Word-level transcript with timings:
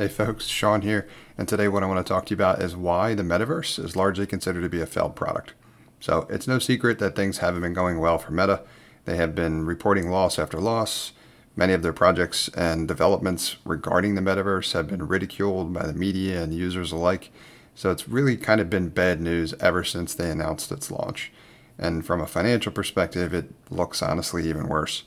Hey 0.00 0.06
folks, 0.06 0.46
Sean 0.46 0.82
here, 0.82 1.08
and 1.36 1.48
today 1.48 1.66
what 1.66 1.82
I 1.82 1.86
want 1.86 2.06
to 2.06 2.08
talk 2.08 2.26
to 2.26 2.30
you 2.30 2.36
about 2.36 2.62
is 2.62 2.76
why 2.76 3.14
the 3.14 3.24
metaverse 3.24 3.84
is 3.84 3.96
largely 3.96 4.28
considered 4.28 4.60
to 4.62 4.68
be 4.68 4.80
a 4.80 4.86
failed 4.86 5.16
product. 5.16 5.54
So 5.98 6.24
it's 6.30 6.46
no 6.46 6.60
secret 6.60 7.00
that 7.00 7.16
things 7.16 7.38
haven't 7.38 7.62
been 7.62 7.74
going 7.74 7.98
well 7.98 8.16
for 8.16 8.30
Meta. 8.30 8.62
They 9.06 9.16
have 9.16 9.34
been 9.34 9.66
reporting 9.66 10.08
loss 10.08 10.38
after 10.38 10.60
loss. 10.60 11.14
Many 11.56 11.72
of 11.72 11.82
their 11.82 11.92
projects 11.92 12.46
and 12.50 12.86
developments 12.86 13.56
regarding 13.64 14.14
the 14.14 14.20
metaverse 14.20 14.72
have 14.72 14.86
been 14.86 15.08
ridiculed 15.08 15.72
by 15.72 15.84
the 15.84 15.92
media 15.92 16.44
and 16.44 16.54
users 16.54 16.92
alike. 16.92 17.32
So 17.74 17.90
it's 17.90 18.08
really 18.08 18.36
kind 18.36 18.60
of 18.60 18.70
been 18.70 18.90
bad 18.90 19.20
news 19.20 19.52
ever 19.54 19.82
since 19.82 20.14
they 20.14 20.30
announced 20.30 20.70
its 20.70 20.92
launch. 20.92 21.32
And 21.76 22.06
from 22.06 22.20
a 22.20 22.26
financial 22.28 22.70
perspective, 22.70 23.34
it 23.34 23.52
looks 23.68 24.00
honestly 24.00 24.48
even 24.48 24.68
worse. 24.68 25.02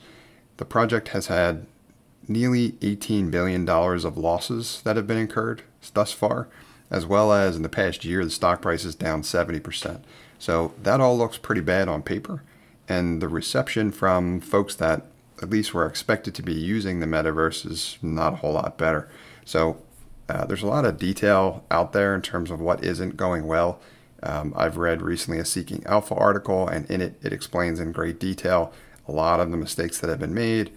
The 0.57 0.65
project 0.65 1.07
has 1.09 1.27
had 1.27 1.65
nearly 2.27 2.73
$18 2.73 3.31
billion 3.31 3.67
of 3.67 4.17
losses 4.17 4.81
that 4.83 4.95
have 4.95 5.07
been 5.07 5.17
incurred 5.17 5.63
thus 5.93 6.11
far, 6.11 6.47
as 6.89 7.05
well 7.05 7.31
as 7.31 7.55
in 7.55 7.63
the 7.63 7.69
past 7.69 8.05
year, 8.05 8.23
the 8.23 8.31
stock 8.31 8.61
price 8.61 8.85
is 8.85 8.95
down 8.95 9.21
70%. 9.21 10.01
So 10.39 10.73
that 10.81 10.99
all 10.99 11.17
looks 11.17 11.37
pretty 11.37 11.61
bad 11.61 11.87
on 11.87 12.01
paper. 12.01 12.43
And 12.87 13.21
the 13.21 13.27
reception 13.27 13.91
from 13.91 14.41
folks 14.41 14.75
that 14.75 15.05
at 15.41 15.49
least 15.49 15.73
were 15.73 15.85
expected 15.85 16.35
to 16.35 16.43
be 16.43 16.53
using 16.53 16.99
the 16.99 17.05
metaverse 17.05 17.65
is 17.69 17.97
not 18.01 18.33
a 18.33 18.35
whole 18.37 18.53
lot 18.53 18.77
better. 18.77 19.09
So 19.45 19.81
uh, 20.29 20.45
there's 20.45 20.63
a 20.63 20.67
lot 20.67 20.85
of 20.85 20.97
detail 20.97 21.63
out 21.71 21.93
there 21.93 22.13
in 22.13 22.21
terms 22.21 22.51
of 22.51 22.59
what 22.59 22.83
isn't 22.83 23.17
going 23.17 23.47
well. 23.47 23.79
Um, 24.23 24.53
I've 24.55 24.77
read 24.77 25.01
recently 25.01 25.39
a 25.39 25.45
Seeking 25.45 25.83
Alpha 25.85 26.13
article, 26.13 26.67
and 26.67 26.89
in 26.91 27.01
it, 27.01 27.19
it 27.23 27.33
explains 27.33 27.79
in 27.79 27.91
great 27.91 28.19
detail 28.19 28.71
a 29.07 29.11
lot 29.11 29.39
of 29.39 29.49
the 29.49 29.57
mistakes 29.57 29.97
that 29.99 30.09
have 30.09 30.19
been 30.19 30.33
made 30.33 30.71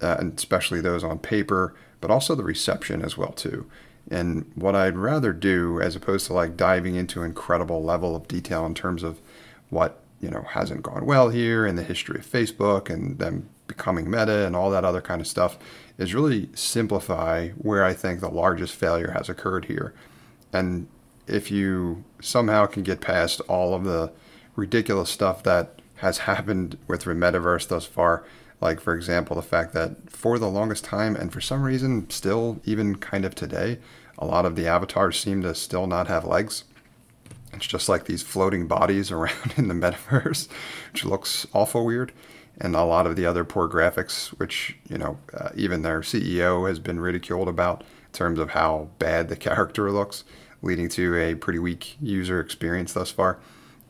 uh, 0.00 0.16
and 0.18 0.36
especially 0.36 0.80
those 0.80 1.04
on 1.04 1.18
paper, 1.18 1.74
but 2.00 2.10
also 2.10 2.34
the 2.34 2.44
reception 2.44 3.02
as 3.02 3.16
well 3.16 3.32
too. 3.32 3.66
And 4.10 4.50
what 4.54 4.76
I'd 4.76 4.96
rather 4.96 5.32
do, 5.32 5.80
as 5.80 5.96
opposed 5.96 6.26
to 6.26 6.32
like 6.32 6.56
diving 6.56 6.94
into 6.94 7.22
incredible 7.22 7.82
level 7.82 8.14
of 8.14 8.28
detail 8.28 8.64
in 8.64 8.74
terms 8.74 9.02
of 9.02 9.20
what 9.70 10.00
you 10.20 10.30
know 10.30 10.42
hasn't 10.50 10.82
gone 10.82 11.04
well 11.04 11.28
here 11.28 11.66
in 11.66 11.76
the 11.76 11.82
history 11.82 12.18
of 12.18 12.26
Facebook 12.26 12.88
and 12.88 13.18
them 13.18 13.48
becoming 13.66 14.08
meta 14.08 14.46
and 14.46 14.54
all 14.54 14.70
that 14.70 14.84
other 14.84 15.00
kind 15.00 15.20
of 15.20 15.26
stuff, 15.26 15.58
is 15.98 16.14
really 16.14 16.48
simplify 16.54 17.48
where 17.50 17.84
I 17.84 17.94
think 17.94 18.20
the 18.20 18.28
largest 18.28 18.74
failure 18.74 19.10
has 19.10 19.28
occurred 19.28 19.64
here. 19.64 19.92
And 20.52 20.86
if 21.26 21.50
you 21.50 22.04
somehow 22.20 22.66
can 22.66 22.82
get 22.84 23.00
past 23.00 23.40
all 23.48 23.74
of 23.74 23.84
the 23.84 24.12
ridiculous 24.54 25.10
stuff 25.10 25.42
that 25.42 25.80
has 25.96 26.18
happened 26.30 26.78
with 26.86 27.04
metaverse 27.04 27.68
thus 27.68 27.86
far, 27.86 28.24
like, 28.60 28.80
for 28.80 28.94
example, 28.94 29.36
the 29.36 29.42
fact 29.42 29.74
that 29.74 30.10
for 30.10 30.38
the 30.38 30.48
longest 30.48 30.84
time, 30.84 31.14
and 31.14 31.32
for 31.32 31.40
some 31.40 31.62
reason, 31.62 32.08
still 32.10 32.60
even 32.64 32.96
kind 32.96 33.24
of 33.24 33.34
today, 33.34 33.78
a 34.18 34.24
lot 34.24 34.46
of 34.46 34.56
the 34.56 34.66
avatars 34.66 35.18
seem 35.18 35.42
to 35.42 35.54
still 35.54 35.86
not 35.86 36.08
have 36.08 36.24
legs. 36.24 36.64
It's 37.52 37.66
just 37.66 37.88
like 37.88 38.06
these 38.06 38.22
floating 38.22 38.66
bodies 38.66 39.10
around 39.12 39.54
in 39.56 39.68
the 39.68 39.74
metaverse, 39.74 40.48
which 40.92 41.04
looks 41.04 41.46
awful 41.52 41.84
weird. 41.84 42.12
And 42.58 42.74
a 42.74 42.84
lot 42.84 43.06
of 43.06 43.16
the 43.16 43.26
other 43.26 43.44
poor 43.44 43.68
graphics, 43.68 44.28
which, 44.38 44.78
you 44.88 44.96
know, 44.96 45.18
uh, 45.34 45.50
even 45.54 45.82
their 45.82 46.00
CEO 46.00 46.66
has 46.66 46.78
been 46.78 46.98
ridiculed 46.98 47.48
about 47.48 47.82
in 47.82 48.12
terms 48.12 48.38
of 48.38 48.50
how 48.50 48.88
bad 48.98 49.28
the 49.28 49.36
character 49.48 49.90
looks, 49.90 50.24
leading 50.62 50.88
to 50.90 51.14
a 51.16 51.34
pretty 51.34 51.58
weak 51.58 51.96
user 52.00 52.40
experience 52.40 52.94
thus 52.94 53.10
far, 53.10 53.38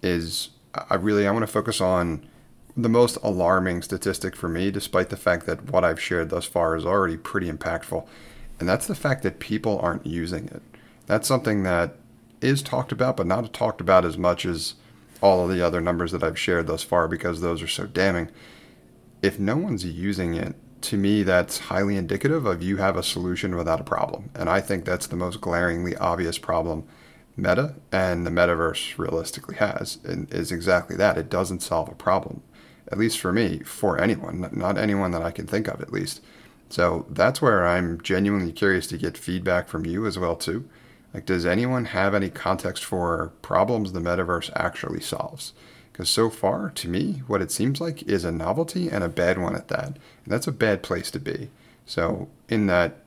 is 0.02 0.50
I 0.90 0.94
really 0.94 1.26
I 1.26 1.30
want 1.30 1.42
to 1.42 1.52
focus 1.52 1.80
on 1.80 2.26
the 2.76 2.88
most 2.88 3.16
alarming 3.22 3.82
statistic 3.82 4.36
for 4.36 4.48
me, 4.48 4.70
despite 4.70 5.08
the 5.08 5.16
fact 5.16 5.46
that 5.46 5.70
what 5.70 5.84
I've 5.84 6.00
shared 6.00 6.28
thus 6.28 6.44
far 6.44 6.76
is 6.76 6.84
already 6.84 7.16
pretty 7.16 7.50
impactful. 7.50 8.06
And 8.60 8.68
that's 8.68 8.86
the 8.86 8.94
fact 8.94 9.22
that 9.22 9.38
people 9.38 9.78
aren't 9.78 10.06
using 10.06 10.46
it. 10.46 10.62
That's 11.06 11.28
something 11.28 11.62
that 11.62 11.96
is 12.40 12.62
talked 12.62 12.92
about, 12.92 13.16
but 13.16 13.26
not 13.26 13.52
talked 13.52 13.80
about 13.80 14.04
as 14.04 14.18
much 14.18 14.44
as 14.44 14.74
all 15.22 15.42
of 15.42 15.54
the 15.54 15.64
other 15.64 15.80
numbers 15.80 16.12
that 16.12 16.22
I've 16.22 16.38
shared 16.38 16.66
thus 16.66 16.82
far 16.82 17.08
because 17.08 17.40
those 17.40 17.62
are 17.62 17.68
so 17.68 17.86
damning. 17.86 18.30
If 19.22 19.38
no 19.38 19.56
one's 19.56 19.84
using 19.84 20.34
it, 20.34 20.54
to 20.82 20.96
me, 20.96 21.22
that's 21.22 21.58
highly 21.58 21.96
indicative 21.96 22.44
of 22.44 22.62
you 22.62 22.76
have 22.76 22.96
a 22.96 23.02
solution 23.02 23.56
without 23.56 23.80
a 23.80 23.84
problem. 23.84 24.30
And 24.34 24.50
I 24.50 24.60
think 24.60 24.84
that's 24.84 25.06
the 25.06 25.16
most 25.16 25.40
glaringly 25.40 25.96
obvious 25.96 26.38
problem 26.38 26.86
Meta 27.36 27.74
and 27.92 28.26
the 28.26 28.30
metaverse 28.30 28.96
realistically 28.98 29.56
has, 29.56 29.98
and 30.04 30.32
is 30.32 30.50
exactly 30.50 30.96
that. 30.96 31.18
It 31.18 31.28
doesn't 31.28 31.62
solve 31.62 31.88
a 31.88 31.94
problem 31.94 32.42
at 32.90 32.98
least 32.98 33.18
for 33.18 33.32
me, 33.32 33.60
for 33.60 33.98
anyone, 33.98 34.48
not 34.52 34.78
anyone 34.78 35.10
that 35.10 35.22
I 35.22 35.30
can 35.30 35.46
think 35.46 35.68
of 35.68 35.80
at 35.80 35.92
least. 35.92 36.22
So 36.68 37.06
that's 37.08 37.42
where 37.42 37.66
I'm 37.66 38.00
genuinely 38.00 38.52
curious 38.52 38.86
to 38.88 38.98
get 38.98 39.18
feedback 39.18 39.68
from 39.68 39.86
you 39.86 40.06
as 40.06 40.18
well 40.18 40.36
too. 40.36 40.68
Like, 41.12 41.26
does 41.26 41.46
anyone 41.46 41.86
have 41.86 42.14
any 42.14 42.28
context 42.28 42.84
for 42.84 43.32
problems 43.42 43.92
the 43.92 44.00
metaverse 44.00 44.50
actually 44.54 45.00
solves? 45.00 45.52
Because 45.92 46.10
so 46.10 46.28
far, 46.28 46.70
to 46.70 46.88
me, 46.88 47.22
what 47.26 47.40
it 47.40 47.50
seems 47.50 47.80
like 47.80 48.02
is 48.02 48.24
a 48.24 48.32
novelty 48.32 48.90
and 48.90 49.02
a 49.02 49.08
bad 49.08 49.38
one 49.38 49.56
at 49.56 49.68
that. 49.68 49.86
And 49.86 49.98
that's 50.26 50.46
a 50.46 50.52
bad 50.52 50.82
place 50.82 51.10
to 51.12 51.20
be. 51.20 51.48
So, 51.86 52.28
in 52.48 52.66
that, 52.66 52.98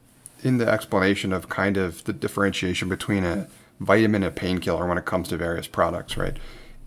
in 0.41 0.57
the 0.57 0.68
explanation 0.68 1.31
of 1.31 1.50
kind 1.50 1.78
of 1.78 2.03
the 2.06 2.13
differentiation 2.13 2.89
between 2.89 3.25
a 3.25 3.47
vitamin 3.79 4.23
a 4.23 4.31
painkiller 4.31 4.88
when 4.88 4.97
it 4.97 5.06
comes 5.06 5.29
to 5.29 5.38
various 5.38 5.67
products, 5.67 6.17
right? 6.17 6.38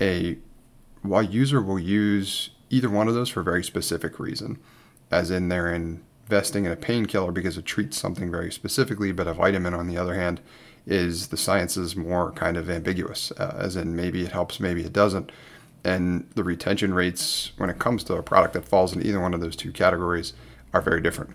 A 0.00 0.38
while 1.02 1.22
user 1.22 1.60
will 1.60 1.78
use 1.78 2.50
either 2.70 2.88
one 2.88 3.08
of 3.08 3.14
those 3.14 3.28
for 3.28 3.40
a 3.40 3.44
very 3.44 3.64
specific 3.64 4.18
reason, 4.18 4.58
as 5.10 5.30
in 5.30 5.48
they're 5.48 5.72
investing 5.72 6.64
in 6.64 6.72
a 6.72 6.76
painkiller 6.76 7.32
because 7.32 7.58
it 7.58 7.64
treats 7.64 7.98
something 7.98 8.30
very 8.30 8.50
specifically, 8.50 9.12
but 9.12 9.26
a 9.26 9.34
vitamin, 9.34 9.74
on 9.74 9.88
the 9.88 9.98
other 9.98 10.14
hand, 10.14 10.40
is 10.86 11.28
the 11.28 11.36
science 11.36 11.76
is 11.76 11.94
more 11.94 12.32
kind 12.32 12.56
of 12.56 12.68
ambiguous, 12.68 13.32
uh, 13.32 13.56
as 13.58 13.76
in 13.76 13.94
maybe 13.94 14.22
it 14.22 14.32
helps, 14.32 14.58
maybe 14.58 14.82
it 14.82 14.92
doesn't. 14.92 15.30
And 15.84 16.28
the 16.34 16.44
retention 16.44 16.94
rates 16.94 17.52
when 17.56 17.70
it 17.70 17.78
comes 17.78 18.04
to 18.04 18.14
a 18.14 18.22
product 18.22 18.54
that 18.54 18.68
falls 18.68 18.94
in 18.94 19.04
either 19.04 19.20
one 19.20 19.34
of 19.34 19.40
those 19.40 19.56
two 19.56 19.72
categories 19.72 20.32
are 20.72 20.80
very 20.80 21.00
different. 21.00 21.34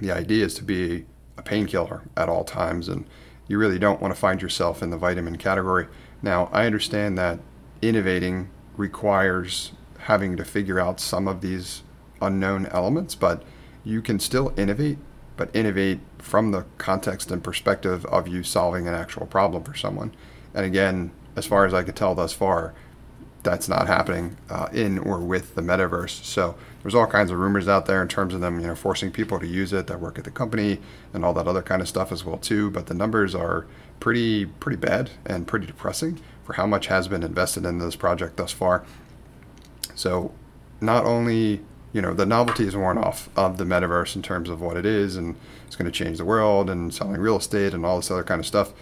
The 0.00 0.12
idea 0.12 0.44
is 0.44 0.54
to 0.54 0.64
be 0.64 1.06
a 1.36 1.42
painkiller 1.42 2.02
at 2.16 2.28
all 2.28 2.44
times, 2.44 2.88
and 2.88 3.04
you 3.48 3.58
really 3.58 3.78
don't 3.78 4.00
want 4.00 4.14
to 4.14 4.20
find 4.20 4.40
yourself 4.40 4.82
in 4.82 4.90
the 4.90 4.96
vitamin 4.96 5.36
category. 5.38 5.88
Now, 6.22 6.48
I 6.52 6.66
understand 6.66 7.16
that 7.18 7.40
innovating 7.82 8.50
requires 8.76 9.72
having 10.00 10.36
to 10.36 10.44
figure 10.44 10.78
out 10.78 11.00
some 11.00 11.26
of 11.26 11.40
these 11.40 11.82
unknown 12.20 12.66
elements, 12.66 13.14
but 13.14 13.42
you 13.84 14.02
can 14.02 14.20
still 14.20 14.52
innovate, 14.56 14.98
but 15.36 15.54
innovate 15.54 16.00
from 16.18 16.50
the 16.50 16.66
context 16.76 17.30
and 17.30 17.42
perspective 17.42 18.04
of 18.06 18.28
you 18.28 18.42
solving 18.42 18.86
an 18.86 18.94
actual 18.94 19.26
problem 19.26 19.64
for 19.64 19.74
someone. 19.74 20.14
And 20.54 20.64
again, 20.64 21.10
as 21.36 21.46
far 21.46 21.64
as 21.64 21.72
I 21.72 21.82
can 21.82 21.94
tell 21.94 22.14
thus 22.14 22.32
far, 22.32 22.74
that's 23.48 23.68
not 23.68 23.86
happening 23.86 24.36
uh, 24.50 24.68
in 24.72 24.98
or 24.98 25.20
with 25.20 25.54
the 25.54 25.62
metaverse. 25.62 26.22
So 26.22 26.54
there's 26.82 26.94
all 26.94 27.06
kinds 27.06 27.30
of 27.30 27.38
rumors 27.38 27.66
out 27.66 27.86
there 27.86 28.02
in 28.02 28.08
terms 28.08 28.34
of 28.34 28.42
them, 28.42 28.60
you 28.60 28.66
know, 28.66 28.74
forcing 28.74 29.10
people 29.10 29.40
to 29.40 29.46
use 29.46 29.72
it 29.72 29.86
that 29.86 30.00
work 30.00 30.18
at 30.18 30.24
the 30.24 30.30
company 30.30 30.80
and 31.14 31.24
all 31.24 31.32
that 31.32 31.48
other 31.48 31.62
kind 31.62 31.80
of 31.80 31.88
stuff 31.88 32.12
as 32.12 32.26
well 32.26 32.36
too. 32.36 32.70
But 32.70 32.88
the 32.88 32.94
numbers 32.94 33.34
are 33.34 33.66
pretty 34.00 34.44
pretty 34.44 34.76
bad 34.76 35.10
and 35.24 35.46
pretty 35.46 35.66
depressing 35.66 36.20
for 36.44 36.52
how 36.52 36.66
much 36.66 36.88
has 36.88 37.08
been 37.08 37.22
invested 37.22 37.64
in 37.64 37.78
this 37.78 37.96
project 37.96 38.36
thus 38.36 38.52
far. 38.52 38.84
So 39.94 40.32
not 40.82 41.06
only 41.06 41.62
you 41.94 42.02
know 42.02 42.12
the 42.12 42.26
novelty 42.26 42.66
is 42.66 42.76
worn 42.76 42.98
off 42.98 43.30
of 43.34 43.56
the 43.56 43.64
metaverse 43.64 44.14
in 44.14 44.20
terms 44.20 44.50
of 44.50 44.60
what 44.60 44.76
it 44.76 44.84
is 44.84 45.16
and 45.16 45.36
it's 45.66 45.74
going 45.74 45.90
to 45.90 46.04
change 46.04 46.18
the 46.18 46.24
world 46.24 46.68
and 46.68 46.92
selling 46.92 47.18
real 47.18 47.36
estate 47.36 47.72
and 47.72 47.86
all 47.86 47.96
this 47.96 48.10
other 48.10 48.22
kind 48.22 48.40
of 48.40 48.46
stuff 48.46 48.74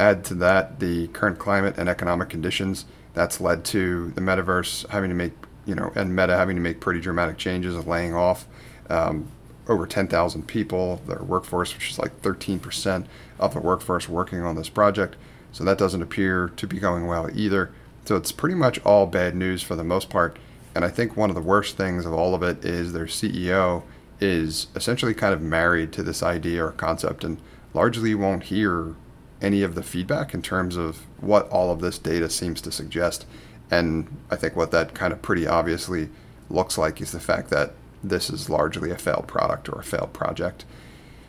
add 0.00 0.24
to 0.24 0.34
that 0.34 0.80
the 0.80 1.06
current 1.08 1.38
climate 1.38 1.74
and 1.76 1.88
economic 1.88 2.30
conditions 2.30 2.86
that's 3.16 3.40
led 3.40 3.64
to 3.64 4.10
the 4.10 4.20
metaverse 4.20 4.86
having 4.90 5.08
to 5.08 5.16
make 5.16 5.32
you 5.64 5.74
know 5.74 5.90
and 5.96 6.14
meta 6.14 6.36
having 6.36 6.54
to 6.54 6.62
make 6.62 6.78
pretty 6.78 7.00
dramatic 7.00 7.38
changes 7.38 7.74
of 7.74 7.88
laying 7.88 8.14
off 8.14 8.46
um, 8.90 9.26
over 9.68 9.86
10,000 9.86 10.46
people 10.46 11.00
their 11.08 11.22
workforce 11.22 11.74
which 11.74 11.90
is 11.90 11.98
like 11.98 12.22
13% 12.22 13.06
of 13.40 13.54
the 13.54 13.60
workforce 13.60 14.08
working 14.08 14.42
on 14.42 14.54
this 14.54 14.68
project. 14.68 15.16
So 15.52 15.64
that 15.64 15.78
doesn't 15.78 16.02
appear 16.02 16.52
to 16.56 16.66
be 16.66 16.78
going 16.78 17.06
well 17.06 17.28
either. 17.34 17.72
So 18.04 18.16
it's 18.16 18.32
pretty 18.32 18.54
much 18.54 18.78
all 18.84 19.06
bad 19.06 19.34
news 19.34 19.62
for 19.62 19.74
the 19.74 19.84
most 19.84 20.10
part. 20.10 20.38
And 20.74 20.84
I 20.84 20.88
think 20.88 21.16
one 21.16 21.30
of 21.30 21.34
the 21.34 21.42
worst 21.42 21.76
things 21.76 22.04
of 22.04 22.12
all 22.12 22.34
of 22.34 22.42
it 22.42 22.64
is 22.64 22.92
their 22.92 23.06
CEO 23.06 23.82
is 24.20 24.68
essentially 24.76 25.14
kind 25.14 25.32
of 25.32 25.40
married 25.40 25.92
to 25.94 26.02
this 26.02 26.22
idea 26.22 26.64
or 26.64 26.72
concept. 26.72 27.24
And 27.24 27.38
largely 27.72 28.14
won't 28.14 28.44
hear 28.44 28.94
any 29.40 29.62
of 29.62 29.74
the 29.74 29.82
feedback 29.82 30.34
in 30.34 30.42
terms 30.42 30.76
of 30.76 31.02
what 31.20 31.48
all 31.48 31.70
of 31.70 31.80
this 31.80 31.98
data 31.98 32.28
seems 32.30 32.60
to 32.62 32.72
suggest. 32.72 33.26
And 33.70 34.16
I 34.30 34.36
think 34.36 34.56
what 34.56 34.70
that 34.70 34.94
kind 34.94 35.12
of 35.12 35.22
pretty 35.22 35.46
obviously 35.46 36.08
looks 36.48 36.78
like 36.78 37.00
is 37.00 37.12
the 37.12 37.20
fact 37.20 37.50
that 37.50 37.72
this 38.02 38.30
is 38.30 38.48
largely 38.48 38.90
a 38.90 38.96
failed 38.96 39.26
product 39.26 39.68
or 39.68 39.80
a 39.80 39.84
failed 39.84 40.12
project. 40.12 40.64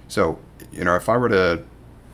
So, 0.08 0.40
you 0.72 0.84
know, 0.84 0.96
if 0.96 1.10
I 1.10 1.18
were 1.18 1.30
to 1.30 1.64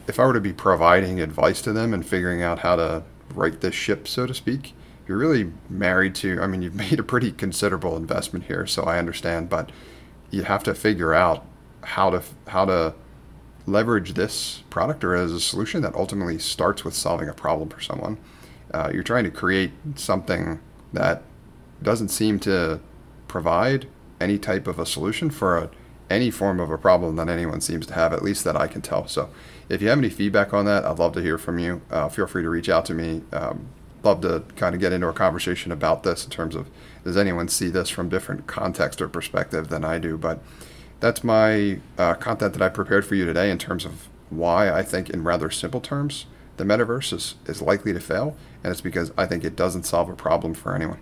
if 0.07 0.19
I 0.19 0.25
were 0.25 0.33
to 0.33 0.41
be 0.41 0.51
providing 0.51 1.21
advice 1.21 1.61
to 1.61 1.71
them 1.71 1.93
and 1.93 2.05
figuring 2.05 2.41
out 2.41 2.59
how 2.59 2.75
to 2.75 3.03
right 3.33 3.59
this 3.61 3.75
ship, 3.75 4.07
so 4.07 4.25
to 4.25 4.33
speak, 4.33 4.73
you're 5.07 5.17
really 5.17 5.51
married 5.69 6.15
to 6.15 6.41
i 6.41 6.47
mean 6.47 6.61
you've 6.61 6.75
made 6.91 6.99
a 6.99 7.03
pretty 7.03 7.31
considerable 7.31 7.95
investment 7.95 8.45
here 8.45 8.65
so 8.65 8.83
i 8.83 8.97
understand 8.97 9.49
but 9.49 9.71
you 10.31 10.43
have 10.43 10.63
to 10.63 10.73
figure 10.73 11.13
out 11.13 11.45
how 11.81 12.09
to 12.09 12.21
how 12.47 12.65
to 12.65 12.93
leverage 13.65 14.13
this 14.13 14.63
product 14.69 15.03
or 15.03 15.15
as 15.15 15.31
a 15.31 15.39
solution 15.39 15.81
that 15.81 15.95
ultimately 15.95 16.37
starts 16.37 16.83
with 16.83 16.93
solving 16.93 17.29
a 17.29 17.33
problem 17.33 17.69
for 17.69 17.81
someone. 17.81 18.17
Uh, 18.73 18.89
you're 18.93 19.03
trying 19.03 19.23
to 19.23 19.31
create 19.31 19.71
something 19.95 20.59
that 20.91 21.23
doesn't 21.81 22.09
seem 22.09 22.39
to 22.39 22.79
provide 23.27 23.87
any 24.19 24.37
type 24.37 24.67
of 24.67 24.79
a 24.79 24.85
solution 24.85 25.29
for 25.29 25.57
a, 25.57 25.69
any 26.09 26.29
form 26.29 26.59
of 26.59 26.69
a 26.69 26.77
problem 26.77 27.15
that 27.15 27.29
anyone 27.29 27.61
seems 27.61 27.85
to 27.85 27.93
have, 27.93 28.13
at 28.13 28.21
least 28.21 28.43
that 28.43 28.55
I 28.55 28.67
can 28.67 28.81
tell. 28.81 29.07
So, 29.07 29.29
if 29.69 29.81
you 29.81 29.89
have 29.89 29.97
any 29.97 30.09
feedback 30.09 30.53
on 30.53 30.65
that, 30.65 30.85
I'd 30.85 30.99
love 30.99 31.13
to 31.13 31.21
hear 31.21 31.37
from 31.37 31.59
you. 31.59 31.81
Uh, 31.89 32.09
feel 32.09 32.27
free 32.27 32.43
to 32.43 32.49
reach 32.49 32.69
out 32.69 32.85
to 32.85 32.93
me. 32.93 33.23
Um, 33.31 33.67
love 34.03 34.21
to 34.21 34.43
kind 34.55 34.75
of 34.75 34.81
get 34.81 34.91
into 34.91 35.07
a 35.07 35.13
conversation 35.13 35.71
about 35.71 36.03
this 36.03 36.25
in 36.25 36.29
terms 36.29 36.55
of 36.55 36.69
does 37.03 37.17
anyone 37.17 37.47
see 37.47 37.69
this 37.69 37.89
from 37.89 38.09
different 38.09 38.47
context 38.47 39.01
or 39.01 39.07
perspective 39.07 39.69
than 39.69 39.85
I 39.85 39.97
do. 39.97 40.17
But 40.17 40.39
that's 41.03 41.21
my 41.21 41.79
uh, 41.97 42.13
content 42.13 42.53
that 42.53 42.61
I 42.61 42.69
prepared 42.69 43.05
for 43.05 43.15
you 43.15 43.25
today 43.25 43.51
in 43.51 43.57
terms 43.57 43.83
of 43.83 44.07
why 44.29 44.71
I 44.71 44.83
think, 44.83 45.09
in 45.09 45.25
rather 45.25 45.51
simple 45.51 45.81
terms, 45.81 46.27
the 46.55 46.63
metaverse 46.63 47.11
is, 47.11 47.35
is 47.45 47.61
likely 47.61 47.91
to 47.91 47.99
fail. 47.99 48.37
And 48.63 48.71
it's 48.71 48.79
because 48.79 49.11
I 49.17 49.25
think 49.25 49.43
it 49.43 49.57
doesn't 49.57 49.83
solve 49.83 50.07
a 50.07 50.15
problem 50.15 50.53
for 50.53 50.73
anyone. 50.73 50.99